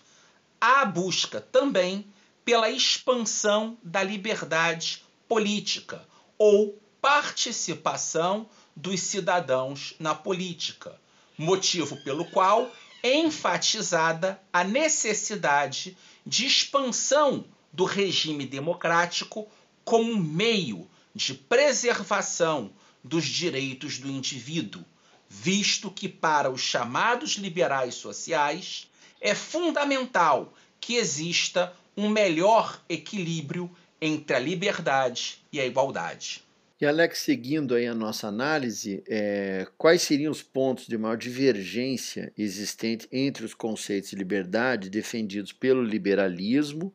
há 0.61 0.85
busca 0.85 1.41
também 1.41 2.05
pela 2.45 2.69
expansão 2.69 3.75
da 3.81 4.03
liberdade 4.03 5.03
política 5.27 6.07
ou 6.37 6.79
participação 7.01 8.47
dos 8.75 8.99
cidadãos 8.99 9.95
na 9.97 10.13
política, 10.13 10.95
motivo 11.39 11.97
pelo 12.03 12.25
qual 12.25 12.71
enfatizada 13.03 14.41
a 14.51 14.63
necessidade 14.63 15.97
de 16.25 16.45
expansão 16.45 17.45
do 17.71 17.83
regime 17.83 18.45
democrático 18.45 19.47
como 19.83 20.15
meio 20.15 20.89
de 21.13 21.33
preservação 21.33 22.71
dos 23.03 23.25
direitos 23.25 23.97
do 23.97 24.09
indivíduo, 24.09 24.85
visto 25.27 25.91
que 25.91 26.07
para 26.07 26.49
os 26.49 26.61
chamados 26.61 27.31
liberais 27.31 27.95
sociais 27.95 28.87
é 29.19 29.35
fundamental 29.35 30.53
que 30.79 30.95
exista 30.95 31.73
um 31.97 32.09
melhor 32.09 32.81
equilíbrio 32.87 33.69
entre 34.01 34.35
a 34.35 34.39
liberdade 34.39 35.43
e 35.51 35.59
a 35.59 35.65
igualdade. 35.65 36.43
E 36.81 36.85
Alex, 36.85 37.19
seguindo 37.19 37.75
aí 37.75 37.85
a 37.85 37.93
nossa 37.93 38.27
análise, 38.27 39.03
é, 39.07 39.67
quais 39.77 40.01
seriam 40.01 40.31
os 40.31 40.41
pontos 40.41 40.87
de 40.87 40.97
maior 40.97 41.15
divergência 41.15 42.33
existente 42.37 43.07
entre 43.11 43.45
os 43.45 43.53
conceitos 43.53 44.09
de 44.09 44.15
liberdade 44.15 44.89
defendidos 44.89 45.51
pelo 45.51 45.83
liberalismo 45.83 46.93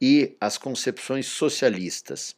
e 0.00 0.36
as 0.40 0.56
concepções 0.56 1.26
socialistas? 1.26 2.34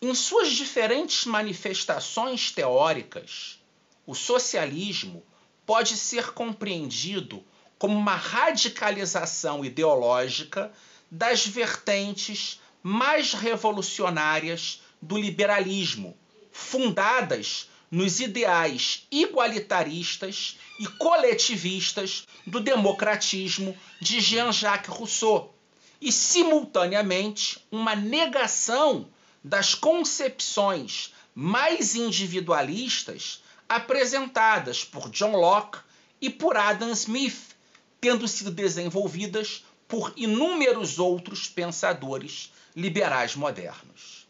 Em 0.00 0.14
suas 0.14 0.52
diferentes 0.52 1.26
manifestações 1.26 2.50
teóricas, 2.50 3.60
o 4.06 4.14
socialismo 4.14 5.24
pode 5.66 5.96
ser 5.96 6.32
compreendido 6.32 7.44
como 7.78 7.98
uma 7.98 8.14
radicalização 8.14 9.64
ideológica 9.64 10.72
das 11.10 11.46
vertentes 11.46 12.60
mais 12.82 13.32
revolucionárias 13.32 14.82
do 15.02 15.18
liberalismo, 15.18 16.16
fundadas 16.52 17.68
nos 17.90 18.20
ideais 18.20 19.06
igualitaristas 19.10 20.56
e 20.78 20.86
coletivistas 20.86 22.26
do 22.46 22.60
democratismo 22.60 23.76
de 24.00 24.20
Jean-Jacques 24.20 24.88
Rousseau, 24.88 25.54
e, 26.00 26.10
simultaneamente, 26.10 27.58
uma 27.70 27.94
negação 27.94 29.08
das 29.44 29.74
concepções 29.74 31.12
mais 31.34 31.94
individualistas 31.94 33.42
apresentadas 33.68 34.84
por 34.84 35.08
John 35.10 35.36
Locke 35.36 35.78
e 36.20 36.28
por 36.28 36.56
Adam 36.56 36.90
Smith, 36.90 37.56
tendo 38.00 38.26
sido 38.26 38.50
desenvolvidas 38.50 39.64
por 39.86 40.12
inúmeros 40.16 40.98
outros 40.98 41.48
pensadores 41.48 42.52
liberais 42.74 43.36
modernos. 43.36 44.21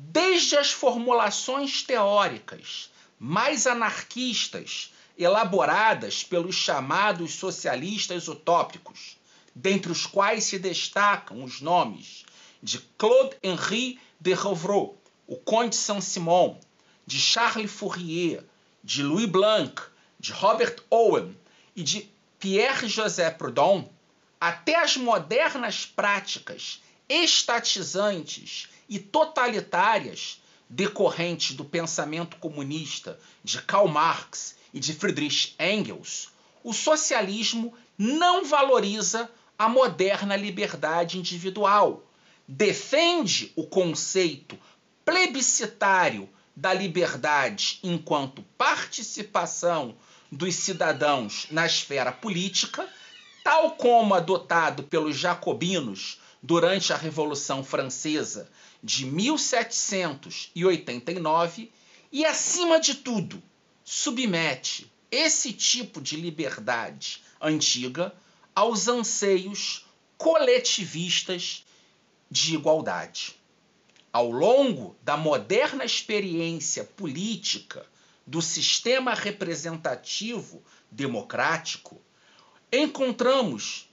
Desde 0.00 0.56
as 0.56 0.70
formulações 0.70 1.82
teóricas 1.82 2.88
mais 3.18 3.66
anarquistas 3.66 4.94
elaboradas 5.18 6.22
pelos 6.22 6.54
chamados 6.54 7.34
socialistas 7.34 8.28
utópicos, 8.28 9.18
dentre 9.52 9.90
os 9.90 10.06
quais 10.06 10.44
se 10.44 10.56
destacam 10.56 11.42
os 11.42 11.60
nomes 11.60 12.24
de 12.62 12.78
Claude-Henri 12.96 13.98
de 14.20 14.32
Rouvreau, 14.34 14.96
o 15.26 15.36
Conde 15.36 15.74
Saint-Simon, 15.74 16.60
de 17.04 17.18
Charles 17.18 17.70
Fourier, 17.70 18.44
de 18.84 19.02
Louis 19.02 19.26
Blanc, 19.26 19.82
de 20.20 20.30
Robert 20.30 20.76
Owen 20.90 21.36
e 21.74 21.82
de 21.82 22.08
Pierre-José 22.38 23.32
Proudhon, 23.32 23.90
até 24.40 24.76
as 24.76 24.96
modernas 24.96 25.84
práticas 25.84 26.80
estatizantes 27.08 28.68
e 28.88 28.98
totalitárias 28.98 30.40
decorrentes 30.68 31.56
do 31.56 31.64
pensamento 31.64 32.36
comunista 32.36 33.18
de 33.42 33.60
Karl 33.62 33.88
Marx 33.88 34.56
e 34.72 34.80
de 34.80 34.92
Friedrich 34.92 35.54
Engels, 35.58 36.30
o 36.62 36.72
socialismo 36.72 37.74
não 37.96 38.44
valoriza 38.44 39.30
a 39.58 39.68
moderna 39.68 40.36
liberdade 40.36 41.18
individual, 41.18 42.06
defende 42.46 43.52
o 43.56 43.66
conceito 43.66 44.58
plebiscitário 45.04 46.28
da 46.54 46.72
liberdade 46.72 47.78
enquanto 47.82 48.42
participação 48.56 49.96
dos 50.30 50.54
cidadãos 50.54 51.46
na 51.50 51.64
esfera 51.64 52.12
política, 52.12 52.86
tal 53.42 53.72
como 53.72 54.14
adotado 54.14 54.82
pelos 54.82 55.16
jacobinos 55.16 56.20
durante 56.42 56.92
a 56.92 56.96
Revolução 56.96 57.64
Francesa 57.64 58.50
de 58.82 59.06
1789 59.06 61.70
e, 62.10 62.24
acima 62.24 62.80
de 62.80 62.94
tudo, 62.94 63.42
submete 63.84 64.90
esse 65.10 65.52
tipo 65.52 66.00
de 66.00 66.16
liberdade 66.16 67.22
antiga 67.40 68.14
aos 68.54 68.88
anseios 68.88 69.86
coletivistas 70.16 71.66
de 72.30 72.54
igualdade. 72.54 73.36
Ao 74.12 74.30
longo 74.30 74.96
da 75.02 75.16
moderna 75.16 75.84
experiência 75.84 76.84
política 76.84 77.84
do 78.26 78.42
sistema 78.42 79.14
representativo 79.14 80.62
democrático, 80.90 82.00
encontramos 82.72 83.88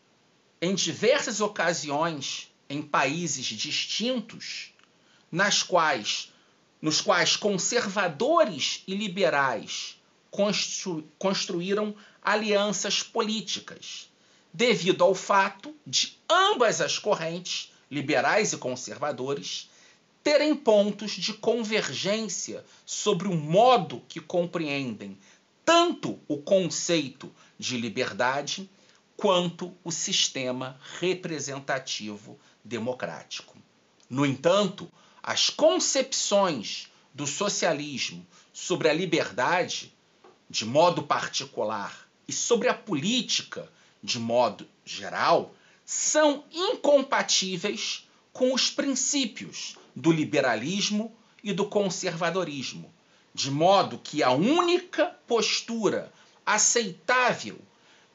em 0.61 0.73
diversas 0.73 1.41
ocasiões 1.41 2.51
em 2.69 2.81
países 2.81 3.45
distintos, 3.45 4.73
nas 5.31 5.63
quais 5.63 6.31
nos 6.81 7.01
quais 7.01 7.35
conservadores 7.35 8.83
e 8.87 8.93
liberais 8.93 9.99
constru, 10.29 11.03
construíram 11.17 11.95
alianças 12.21 13.01
políticas, 13.01 14.09
devido 14.53 15.03
ao 15.03 15.15
fato 15.15 15.73
de 15.87 16.17
ambas 16.29 16.81
as 16.81 16.99
correntes, 16.99 17.73
liberais 17.89 18.53
e 18.53 18.57
conservadores, 18.57 19.69
terem 20.23 20.55
pontos 20.55 21.13
de 21.13 21.33
convergência 21.33 22.63
sobre 22.85 23.27
o 23.27 23.35
modo 23.35 24.03
que 24.07 24.19
compreendem 24.19 25.17
tanto 25.63 26.19
o 26.27 26.37
conceito 26.37 27.33
de 27.57 27.77
liberdade 27.77 28.69
quanto 29.17 29.73
o 29.83 29.91
sistema 29.91 30.79
representativo 30.99 32.37
democrático. 32.63 33.57
No 34.09 34.25
entanto, 34.25 34.91
as 35.27 35.49
concepções 35.49 36.87
do 37.11 37.25
socialismo 37.25 38.23
sobre 38.53 38.87
a 38.89 38.93
liberdade, 38.93 39.91
de 40.47 40.63
modo 40.63 41.01
particular, 41.01 42.07
e 42.27 42.31
sobre 42.31 42.69
a 42.69 42.75
política, 42.75 43.67
de 44.03 44.19
modo 44.19 44.67
geral, 44.85 45.55
são 45.83 46.43
incompatíveis 46.51 48.07
com 48.31 48.53
os 48.53 48.69
princípios 48.69 49.75
do 49.95 50.11
liberalismo 50.11 51.11
e 51.43 51.51
do 51.51 51.65
conservadorismo, 51.65 52.93
de 53.33 53.49
modo 53.49 53.97
que 53.97 54.21
a 54.21 54.29
única 54.29 55.07
postura 55.25 56.13
aceitável 56.45 57.57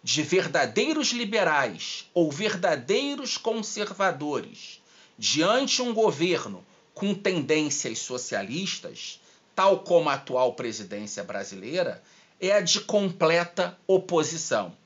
de 0.01 0.23
verdadeiros 0.23 1.09
liberais 1.09 2.09
ou 2.15 2.31
verdadeiros 2.31 3.37
conservadores 3.37 4.81
diante 5.19 5.83
um 5.83 5.93
governo 5.93 6.65
com 7.01 7.15
tendências 7.15 8.01
socialistas, 8.01 9.23
tal 9.57 9.79
como 9.79 10.11
a 10.11 10.15
atual 10.15 10.53
presidência 10.53 11.25
brasileira, 11.25 12.03
é 12.39 12.53
a 12.53 12.61
de 12.61 12.79
completa 12.81 13.79
oposição, 13.87 14.77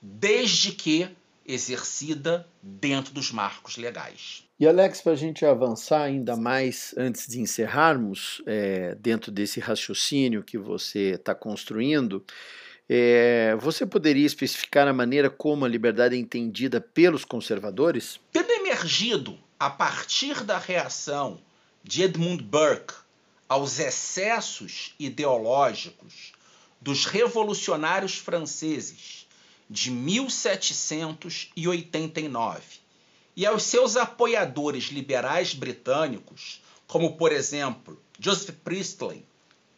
desde 0.00 0.72
que 0.72 1.08
exercida 1.46 2.44
dentro 2.60 3.14
dos 3.14 3.30
marcos 3.30 3.76
legais. 3.76 4.42
E 4.58 4.66
Alex, 4.66 5.02
para 5.02 5.12
a 5.12 5.16
gente 5.16 5.46
avançar 5.46 6.02
ainda 6.02 6.36
mais 6.36 6.92
antes 6.98 7.28
de 7.28 7.40
encerrarmos, 7.40 8.42
é, 8.44 8.96
dentro 8.96 9.30
desse 9.30 9.60
raciocínio 9.60 10.42
que 10.42 10.58
você 10.58 11.10
está 11.10 11.32
construindo, 11.32 12.24
é, 12.88 13.56
você 13.60 13.86
poderia 13.86 14.26
especificar 14.26 14.88
a 14.88 14.92
maneira 14.92 15.30
como 15.30 15.64
a 15.64 15.68
liberdade 15.68 16.16
é 16.16 16.18
entendida 16.18 16.80
pelos 16.80 17.24
conservadores? 17.24 18.18
Tendo 18.32 18.50
emergido 18.50 19.38
a 19.60 19.70
partir 19.70 20.42
da 20.42 20.58
reação 20.58 21.38
de 21.84 22.02
Edmund 22.02 22.42
Burke 22.42 22.94
aos 23.48 23.78
excessos 23.78 24.94
ideológicos 24.98 26.32
dos 26.80 27.06
revolucionários 27.06 28.16
franceses 28.16 29.28
de 29.68 29.90
1789 29.90 32.82
e 33.34 33.46
aos 33.46 33.62
seus 33.62 33.96
apoiadores 33.96 34.84
liberais 34.86 35.54
britânicos, 35.54 36.60
como 36.86 37.16
por 37.16 37.32
exemplo 37.32 37.98
Joseph 38.18 38.56
Priestley, 38.62 39.24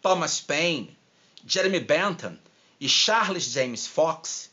Thomas 0.03 0.41
Paine, 0.41 0.99
Jeremy 1.47 1.81
Bentham 1.81 2.39
e 2.81 2.89
Charles 2.89 3.45
James 3.45 3.87
Fox, 3.87 4.51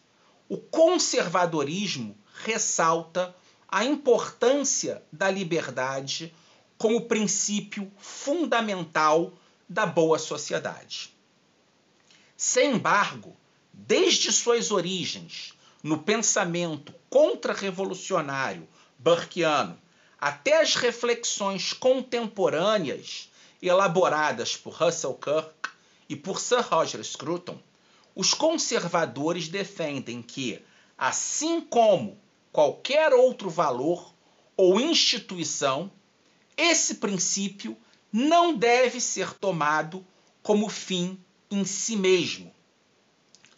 o 0.47 0.57
conservadorismo 0.57 2.15
ressalta 2.43 3.35
a 3.67 3.83
importância 3.85 5.01
da 5.11 5.31
liberdade 5.31 6.33
como 6.81 7.01
princípio 7.01 7.91
fundamental 7.99 9.33
da 9.69 9.85
boa 9.85 10.17
sociedade. 10.17 11.13
Sem 12.35 12.71
embargo, 12.71 13.37
desde 13.71 14.31
suas 14.31 14.71
origens 14.71 15.53
no 15.83 15.99
pensamento 15.99 16.91
contra-revolucionário 17.07 18.67
burkeano 18.97 19.79
até 20.19 20.59
as 20.59 20.73
reflexões 20.73 21.71
contemporâneas 21.71 23.29
elaboradas 23.61 24.57
por 24.57 24.73
Russell 24.73 25.13
Kirk 25.13 25.69
e 26.09 26.15
por 26.15 26.39
Sir 26.39 26.61
Roger 26.61 27.03
Scruton, 27.03 27.59
os 28.15 28.33
conservadores 28.33 29.47
defendem 29.47 30.19
que, 30.23 30.59
assim 30.97 31.61
como 31.61 32.17
qualquer 32.51 33.13
outro 33.13 33.51
valor 33.51 34.11
ou 34.57 34.81
instituição, 34.81 35.91
esse 36.61 36.95
princípio 36.95 37.75
não 38.13 38.55
deve 38.55 39.01
ser 39.01 39.33
tomado 39.33 40.05
como 40.43 40.69
fim 40.69 41.19
em 41.49 41.65
si 41.65 41.95
mesmo, 41.95 42.53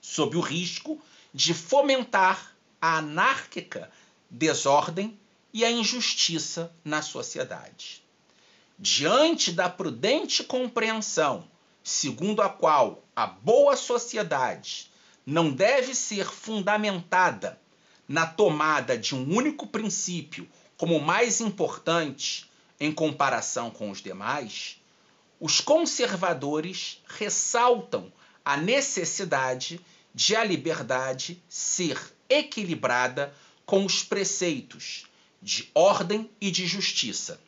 sob 0.02 0.38
o 0.38 0.42
risco 0.42 1.02
de 1.34 1.54
fomentar 1.54 2.56
a 2.82 2.98
anárquica 2.98 3.92
desordem 4.30 5.20
e 5.54 5.66
a 5.66 5.72
injustiça 5.72 6.74
na 6.84 7.02
sociedade. 7.02 8.02
diante 8.80 9.52
da 9.52 9.70
prudente 9.70 10.44
compreensão 10.44 11.48
segundo 11.84 12.42
a 12.42 12.50
qual 12.50 13.04
a 13.16 13.28
boa 13.28 13.76
sociedade 13.76 14.90
não 15.26 15.52
deve 15.52 15.94
ser 15.94 16.26
fundamentada 16.26 17.60
na 18.08 18.26
tomada 18.26 18.98
de 18.98 19.14
um 19.14 19.36
único 19.36 19.68
princípio 19.68 20.50
como 20.76 21.00
mais 21.00 21.40
importante 21.40 22.50
em 22.84 22.92
comparação 22.92 23.72
com 23.72 23.90
os 23.90 24.02
demais, 24.02 24.78
os 25.40 25.62
conservadores 25.62 27.02
ressaltam 27.08 28.12
a 28.44 28.58
necessidade 28.58 29.80
de 30.14 30.36
a 30.36 30.44
liberdade 30.44 31.42
ser 31.48 31.98
equilibrada 32.28 33.34
com 33.66 33.86
os 33.86 34.04
preceitos 34.04 35.06
de 35.42 35.72
ordem 35.74 36.30
e 36.42 36.52
de 36.52 36.68
justiça. 36.68 37.40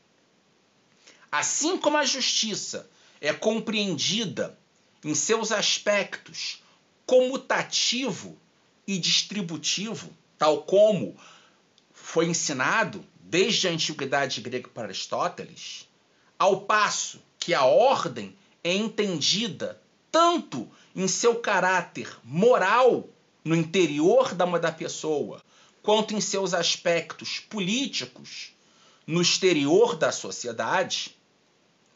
Assim 1.29 1.77
como 1.77 1.97
a 1.97 2.05
justiça 2.05 2.89
é 3.19 3.33
compreendida 3.33 4.57
em 5.03 5.13
seus 5.13 5.51
aspectos 5.51 6.63
comutativo 7.05 8.37
e 8.87 8.97
distributivo, 8.97 10.15
tal 10.37 10.63
como 10.63 11.17
foi 11.91 12.27
ensinado 12.27 13.05
desde 13.27 13.67
a 13.67 13.71
antiguidade 13.71 14.39
grega 14.39 14.69
para 14.69 14.83
Aristóteles, 14.83 15.89
ao 16.38 16.61
passo 16.61 17.19
que 17.39 17.53
a 17.53 17.65
ordem 17.65 18.35
é 18.63 18.73
entendida 18.73 19.81
tanto 20.11 20.69
em 20.95 21.07
seu 21.07 21.35
caráter 21.35 22.15
moral 22.23 23.09
no 23.43 23.55
interior 23.55 24.33
da, 24.33 24.45
da 24.45 24.71
pessoa, 24.71 25.41
quanto 25.81 26.15
em 26.15 26.21
seus 26.21 26.53
aspectos 26.53 27.39
políticos 27.39 28.53
no 29.07 29.21
exterior 29.21 29.95
da 29.95 30.11
sociedade, 30.11 31.17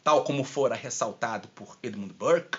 tal 0.04 0.24
como 0.24 0.44
fora 0.44 0.76
ressaltado 0.76 1.48
por 1.50 1.78
Edmund 1.82 2.14
Burke, 2.14 2.58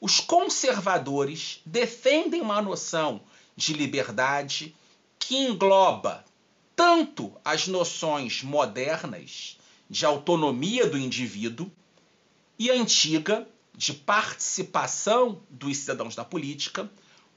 os 0.00 0.20
conservadores 0.20 1.62
defendem 1.64 2.42
uma 2.42 2.60
noção 2.60 3.22
de 3.56 3.72
liberdade 3.72 4.76
que 5.18 5.36
engloba 5.36 6.24
tanto 6.76 7.32
as 7.44 7.68
noções 7.68 8.42
modernas 8.42 9.58
de 9.88 10.04
autonomia 10.04 10.86
do 10.86 10.98
indivíduo 10.98 11.70
e 12.58 12.70
antiga 12.70 13.46
de 13.74 13.92
participação 13.92 15.42
dos 15.50 15.76
cidadãos 15.76 16.16
na 16.16 16.24
política, 16.24 16.90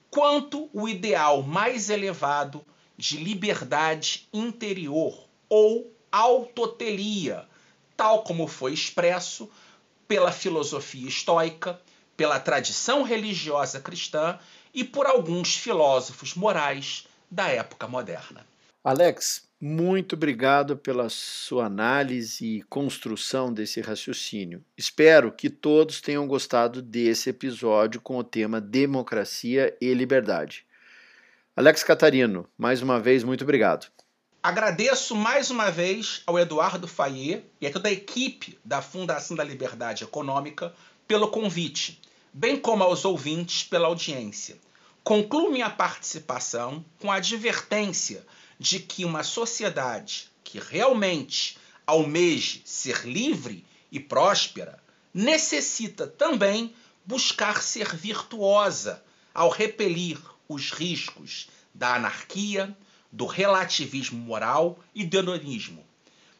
quanto 0.10 0.69
o 0.73 0.88
ideal 0.88 1.41
mais 1.43 1.89
elevado 1.89 2.65
de 2.97 3.17
liberdade 3.17 4.28
interior 4.34 5.28
ou 5.50 5.91
autotelia, 6.12 7.47
tal 7.95 8.23
como 8.23 8.47
foi 8.47 8.73
expresso 8.73 9.50
pela 10.08 10.32
filosofia 10.32 11.08
estoica, 11.08 11.80
pela 12.15 12.39
tradição 12.39 13.04
religiosa 13.04 13.80
cristã 13.80 14.39
e 14.73 14.84
por 14.84 15.06
alguns 15.06 15.56
filósofos 15.56 16.34
morais 16.34 17.08
da 17.30 17.47
época 17.50 17.88
moderna. 17.88 18.45
Alex, 18.88 19.45
muito 19.60 20.15
obrigado 20.15 20.78
pela 20.78 21.10
sua 21.10 21.65
análise 21.65 22.45
e 22.45 22.62
construção 22.62 23.52
desse 23.52 23.82
raciocínio. 23.82 24.63
Espero 24.78 25.30
que 25.30 25.50
todos 25.50 26.00
tenham 26.00 26.26
gostado 26.26 26.82
desse 26.82 27.30
episódio 27.30 28.00
com 28.00 28.17
o 28.17 28.23
tema 28.23 28.62
Democracia 28.62 29.76
e 29.82 29.93
Liberdade. 29.93 30.65
Alex 31.54 31.84
Catarino, 31.84 32.47
mais 32.58 32.82
uma 32.82 32.97
vez, 32.97 33.26
muito 33.26 33.43
obrigado. 33.43 33.88
Agradeço 34.41 35.17
mais 35.17 35.52
uma 35.52 35.69
vez 35.69 36.21
ao 36.26 36.39
Eduardo 36.39 36.88
Fayet 36.88 37.43
e 37.60 37.67
a 37.67 37.71
toda 37.73 37.89
a 37.89 37.91
equipe 37.91 38.58
da 38.63 38.82
Fundação 38.82 39.36
da 39.36 39.43
Liberdade 39.43 40.06
Econômica 40.06 40.73
pelo 41.06 41.28
convite, 41.28 42.00
bem 42.32 42.56
como 42.56 42.86
aos 42.86 43.04
ouvintes 43.04 43.65
pela 43.65 43.89
audiência. 43.89 44.56
Concluo 45.04 45.52
minha 45.52 45.69
participação 45.69 46.86
com 47.02 47.12
a 47.12 47.15
advertência 47.15 48.26
de 48.60 48.80
que 48.80 49.06
uma 49.06 49.24
sociedade 49.24 50.30
que 50.43 50.60
realmente 50.60 51.58
almeje 51.86 52.62
ser 52.65 53.06
livre 53.06 53.65
e 53.91 54.00
próspera 54.00 54.82
necessita 55.13 56.06
também 56.06 56.74
buscar 57.06 57.62
ser 57.62 57.96
virtuosa 57.96 59.04
ao 59.34 59.50
repelir 59.50 60.20
os 60.48 60.72
riscos 60.72 61.48
da 61.74 61.96
anarquia, 61.96 62.76
do 63.12 63.26
relativismo 63.26 64.20
moral 64.20 64.80
e 64.93 65.06
do 65.06 65.17
hedonismo. 65.17 65.86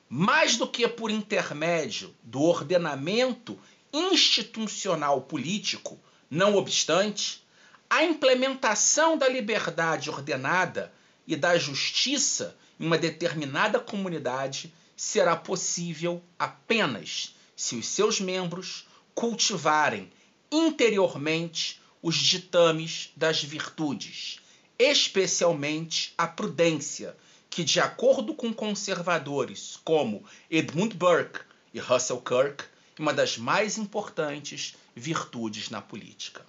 Mais 0.10 0.58
do 0.58 0.68
que 0.68 0.88
por 0.88 1.12
intermédio 1.12 2.14
do 2.24 2.42
ordenamento 2.42 3.60
institucional 3.94 5.22
político, 5.22 6.00
não 6.30 6.56
obstante, 6.56 7.46
a 7.90 8.04
implementação 8.04 9.18
da 9.18 9.28
liberdade 9.30 10.10
ordenada 10.10 10.94
e 11.28 11.36
da 11.36 11.58
justiça 11.58 12.56
em 12.80 12.86
uma 12.86 12.98
determinada 12.98 13.80
comunidade 13.80 14.74
será 14.96 15.36
possível 15.36 16.24
apenas 16.40 17.36
se 17.56 17.76
os 17.76 17.88
seus 17.88 18.20
membros 18.20 18.88
cultivarem 19.14 20.12
interiormente 20.52 21.82
os 22.02 22.16
ditames 22.16 23.12
das 23.16 23.44
virtudes, 23.44 24.40
especialmente 24.80 26.14
a 26.18 26.28
prudência, 26.28 27.18
que, 27.50 27.64
de 27.64 27.80
acordo 27.80 28.34
com 28.34 28.54
conservadores 28.54 29.80
como 29.84 30.24
Edmund 30.50 30.96
Burke 30.96 31.40
e 31.74 31.80
Russell 31.80 32.22
Kirk, 32.22 32.64
é 32.98 33.02
uma 33.02 33.14
das 33.14 33.38
mais 33.38 33.78
importantes 33.78 34.76
virtudes 34.96 35.70
na 35.70 35.82
política. 35.82 36.46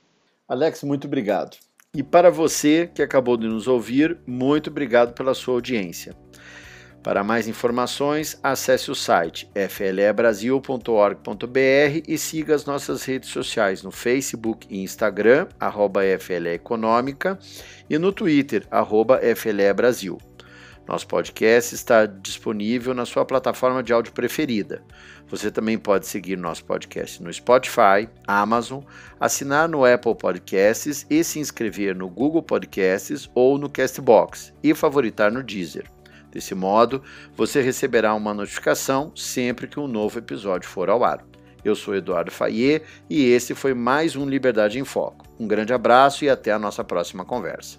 Alex, 0.46 0.82
muito 0.82 1.06
obrigado. 1.06 1.58
E 1.98 2.02
para 2.04 2.30
você 2.30 2.88
que 2.94 3.02
acabou 3.02 3.36
de 3.36 3.48
nos 3.48 3.66
ouvir, 3.66 4.16
muito 4.24 4.70
obrigado 4.70 5.14
pela 5.14 5.34
sua 5.34 5.54
audiência. 5.54 6.14
Para 7.02 7.24
mais 7.24 7.48
informações, 7.48 8.38
acesse 8.40 8.88
o 8.88 8.94
site 8.94 9.50
flebrasil.org.br 9.68 12.02
e 12.06 12.16
siga 12.16 12.54
as 12.54 12.64
nossas 12.64 13.02
redes 13.02 13.30
sociais 13.30 13.82
no 13.82 13.90
Facebook 13.90 14.64
e 14.70 14.80
Instagram, 14.80 15.48
arroba 15.58 16.02
FLE 16.20 16.50
Econômica, 16.50 17.36
e 17.90 17.98
no 17.98 18.12
Twitter, 18.12 18.64
arroba 18.70 19.18
FLE 19.34 19.72
Brasil. 19.74 20.18
Nosso 20.88 21.06
podcast 21.06 21.74
está 21.74 22.06
disponível 22.06 22.94
na 22.94 23.04
sua 23.04 23.22
plataforma 23.22 23.82
de 23.82 23.92
áudio 23.92 24.10
preferida. 24.10 24.82
Você 25.28 25.50
também 25.50 25.76
pode 25.76 26.06
seguir 26.06 26.38
nosso 26.38 26.64
podcast 26.64 27.22
no 27.22 27.30
Spotify, 27.30 28.08
Amazon, 28.26 28.82
assinar 29.20 29.68
no 29.68 29.84
Apple 29.84 30.14
Podcasts 30.14 31.04
e 31.10 31.22
se 31.22 31.38
inscrever 31.38 31.94
no 31.94 32.08
Google 32.08 32.42
Podcasts 32.42 33.30
ou 33.34 33.58
no 33.58 33.68
Castbox 33.68 34.54
e 34.62 34.74
favoritar 34.74 35.30
no 35.30 35.42
Deezer. 35.42 35.84
Desse 36.32 36.54
modo, 36.54 37.02
você 37.36 37.60
receberá 37.60 38.14
uma 38.14 38.32
notificação 38.32 39.12
sempre 39.14 39.66
que 39.66 39.78
um 39.78 39.86
novo 39.86 40.18
episódio 40.18 40.70
for 40.70 40.88
ao 40.88 41.04
ar. 41.04 41.22
Eu 41.62 41.74
sou 41.76 41.94
Eduardo 41.94 42.30
Fayet 42.30 42.82
e 43.10 43.26
esse 43.26 43.54
foi 43.54 43.74
mais 43.74 44.16
um 44.16 44.26
Liberdade 44.26 44.78
em 44.78 44.84
Foco. 44.84 45.26
Um 45.38 45.46
grande 45.46 45.74
abraço 45.74 46.24
e 46.24 46.30
até 46.30 46.50
a 46.50 46.58
nossa 46.58 46.82
próxima 46.82 47.26
conversa. 47.26 47.78